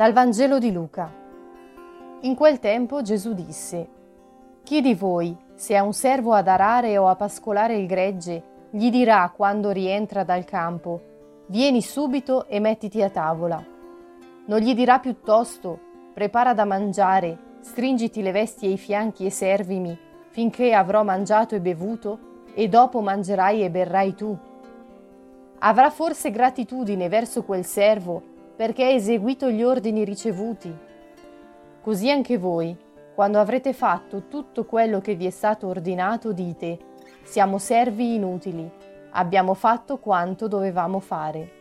Dal 0.00 0.14
Vangelo 0.14 0.58
di 0.58 0.72
Luca. 0.72 1.12
In 2.22 2.34
quel 2.34 2.58
tempo 2.58 3.02
Gesù 3.02 3.34
disse, 3.34 3.86
Chi 4.62 4.80
di 4.80 4.94
voi, 4.94 5.36
se 5.54 5.76
ha 5.76 5.82
un 5.82 5.92
servo 5.92 6.32
ad 6.32 6.48
arare 6.48 6.96
o 6.96 7.06
a 7.06 7.16
pascolare 7.16 7.76
il 7.76 7.86
gregge, 7.86 8.42
gli 8.70 8.88
dirà 8.88 9.30
quando 9.36 9.68
rientra 9.72 10.24
dal 10.24 10.44
campo, 10.44 11.02
Vieni 11.48 11.82
subito 11.82 12.46
e 12.46 12.60
mettiti 12.60 13.02
a 13.02 13.10
tavola. 13.10 13.62
Non 14.46 14.58
gli 14.60 14.74
dirà 14.74 15.00
piuttosto, 15.00 15.78
Prepara 16.14 16.54
da 16.54 16.64
mangiare, 16.64 17.58
stringiti 17.60 18.22
le 18.22 18.32
vesti 18.32 18.68
ai 18.68 18.78
fianchi 18.78 19.26
e 19.26 19.30
servimi, 19.30 19.98
finché 20.30 20.72
avrò 20.72 21.04
mangiato 21.04 21.54
e 21.56 21.60
bevuto, 21.60 22.46
e 22.54 22.68
dopo 22.68 23.02
mangerai 23.02 23.64
e 23.64 23.68
berrai 23.68 24.14
tu. 24.14 24.34
Avrà 25.58 25.90
forse 25.90 26.30
gratitudine 26.30 27.10
verso 27.10 27.42
quel 27.42 27.66
servo 27.66 28.29
perché 28.60 28.84
ha 28.84 28.90
eseguito 28.90 29.50
gli 29.50 29.62
ordini 29.62 30.04
ricevuti. 30.04 30.70
Così 31.80 32.10
anche 32.10 32.36
voi, 32.36 32.76
quando 33.14 33.38
avrete 33.40 33.72
fatto 33.72 34.28
tutto 34.28 34.66
quello 34.66 35.00
che 35.00 35.14
vi 35.14 35.24
è 35.24 35.30
stato 35.30 35.66
ordinato, 35.66 36.34
dite, 36.34 36.78
siamo 37.22 37.56
servi 37.56 38.16
inutili, 38.16 38.70
abbiamo 39.12 39.54
fatto 39.54 39.96
quanto 39.96 40.46
dovevamo 40.46 41.00
fare. 41.00 41.59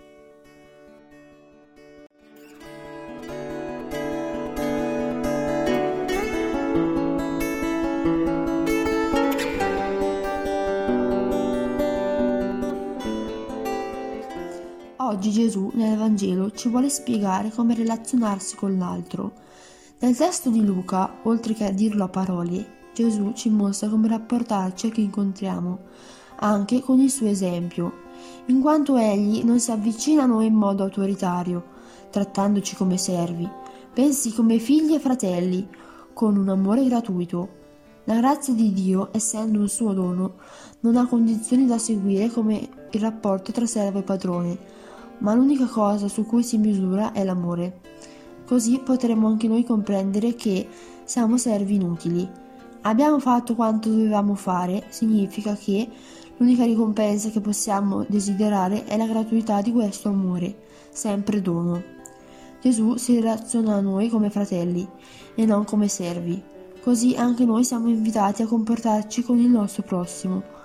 Oggi 15.19 15.31
Gesù 15.31 15.69
nel 15.73 15.97
Vangelo 15.97 16.49
ci 16.51 16.69
vuole 16.69 16.87
spiegare 16.87 17.51
come 17.51 17.75
relazionarsi 17.75 18.55
con 18.55 18.77
l'altro. 18.77 19.33
Nel 19.99 20.15
testo 20.15 20.49
di 20.49 20.63
Luca, 20.63 21.13
oltre 21.23 21.53
che 21.53 21.65
a 21.65 21.71
dirlo 21.71 22.05
a 22.05 22.07
parole, 22.07 22.91
Gesù 22.93 23.33
ci 23.33 23.49
mostra 23.49 23.89
come 23.89 24.07
rapportarci 24.07 24.87
a 24.87 24.91
chi 24.91 25.01
incontriamo, 25.01 25.79
anche 26.37 26.79
con 26.79 27.01
il 27.01 27.11
suo 27.11 27.27
esempio, 27.27 27.91
in 28.45 28.61
quanto 28.61 28.95
egli 28.95 29.43
non 29.43 29.59
si 29.59 29.71
avvicina 29.71 30.23
a 30.23 30.25
noi 30.25 30.45
in 30.45 30.53
modo 30.53 30.83
autoritario, 30.83 31.65
trattandoci 32.09 32.77
come 32.77 32.97
servi, 32.97 33.45
bensì 33.93 34.33
come 34.33 34.57
figli 34.57 34.93
e 34.93 34.99
fratelli, 34.99 35.67
con 36.13 36.37
un 36.37 36.47
amore 36.47 36.85
gratuito. 36.85 37.57
La 38.05 38.15
grazia 38.15 38.53
di 38.53 38.71
Dio, 38.71 39.09
essendo 39.11 39.59
un 39.59 39.67
suo 39.67 39.91
dono, 39.91 40.35
non 40.79 40.95
ha 40.95 41.05
condizioni 41.07 41.65
da 41.65 41.77
seguire 41.77 42.29
come 42.29 42.69
il 42.89 43.01
rapporto 43.01 43.51
tra 43.51 43.65
servo 43.65 43.99
e 43.99 44.03
padrone, 44.03 44.87
ma 45.19 45.33
l'unica 45.33 45.65
cosa 45.65 46.07
su 46.07 46.25
cui 46.25 46.43
si 46.43 46.57
misura 46.57 47.11
è 47.11 47.23
l'amore. 47.23 47.81
Così 48.45 48.79
potremo 48.79 49.27
anche 49.27 49.47
noi 49.47 49.63
comprendere 49.63 50.35
che 50.35 50.67
siamo 51.03 51.37
servi 51.37 51.75
inutili. 51.75 52.27
Abbiamo 52.81 53.19
fatto 53.19 53.55
quanto 53.55 53.89
dovevamo 53.89 54.35
fare, 54.35 54.85
significa 54.89 55.55
che 55.55 55.87
l'unica 56.37 56.63
ricompensa 56.63 57.29
che 57.29 57.41
possiamo 57.41 58.05
desiderare 58.07 58.85
è 58.85 58.97
la 58.97 59.05
gratuità 59.05 59.61
di 59.61 59.71
questo 59.71 60.09
amore, 60.09 60.55
sempre 60.89 61.41
dono. 61.41 61.97
Gesù 62.61 62.95
si 62.97 63.15
relaziona 63.15 63.75
a 63.75 63.81
noi 63.81 64.09
come 64.09 64.29
fratelli 64.29 64.87
e 65.35 65.45
non 65.45 65.63
come 65.65 65.87
servi. 65.87 66.41
Così 66.81 67.15
anche 67.15 67.45
noi 67.45 67.63
siamo 67.63 67.89
invitati 67.89 68.41
a 68.41 68.47
comportarci 68.47 69.23
con 69.23 69.37
il 69.37 69.49
nostro 69.49 69.83
prossimo. 69.83 70.57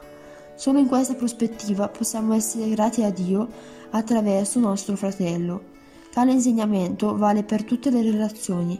Solo 0.57 0.79
in 0.79 0.87
questa 0.87 1.15
prospettiva 1.15 1.89
possiamo 1.89 2.33
essere 2.33 2.69
grati 2.69 3.03
a 3.03 3.11
Dio 3.11 3.49
attraverso 3.91 4.61
nostro 4.61 4.97
fratello. 4.97 5.73
Tale 6.13 6.33
insegnamento 6.33 7.17
vale 7.17 7.43
per 7.43 7.65
tutte 7.65 7.91
le 7.91 8.03
relazioni, 8.03 8.79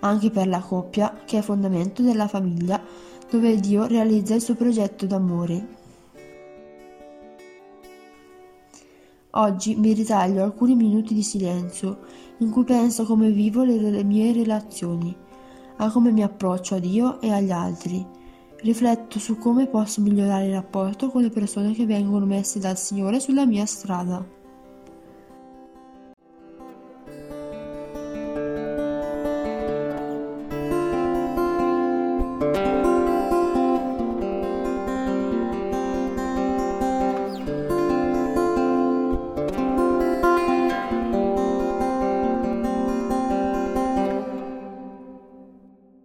anche 0.00 0.30
per 0.30 0.46
la 0.46 0.60
coppia, 0.60 1.22
che 1.24 1.38
è 1.38 1.42
fondamento 1.42 2.02
della 2.02 2.28
famiglia, 2.28 2.80
dove 3.28 3.58
Dio 3.58 3.86
realizza 3.86 4.34
il 4.34 4.40
suo 4.40 4.54
progetto 4.54 5.04
d'amore. 5.06 5.74
Oggi 9.30 9.74
mi 9.74 9.92
ritaglio 9.92 10.44
alcuni 10.44 10.76
minuti 10.76 11.12
di 11.12 11.22
silenzio 11.22 11.98
in 12.38 12.50
cui 12.50 12.64
penso 12.64 13.04
come 13.04 13.30
vivo 13.30 13.64
le, 13.64 13.78
le 13.78 14.04
mie 14.04 14.32
relazioni, 14.32 15.14
a 15.78 15.90
come 15.90 16.12
mi 16.12 16.22
approccio 16.22 16.76
a 16.76 16.78
Dio 16.78 17.20
e 17.20 17.32
agli 17.32 17.50
altri. 17.50 18.06
Rifletto 18.62 19.18
su 19.18 19.36
come 19.38 19.66
posso 19.66 20.00
migliorare 20.00 20.46
il 20.46 20.54
rapporto 20.54 21.10
con 21.10 21.22
le 21.22 21.30
persone 21.30 21.72
che 21.72 21.86
vengono 21.86 22.24
messe 22.24 22.58
dal 22.58 22.78
Signore 22.78 23.20
sulla 23.20 23.46
mia 23.46 23.66
strada. 23.66 24.24